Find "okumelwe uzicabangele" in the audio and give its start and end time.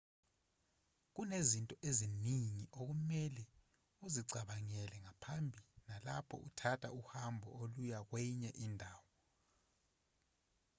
2.79-4.95